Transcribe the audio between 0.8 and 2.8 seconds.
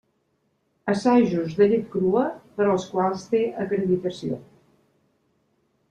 Assajos de llet crua per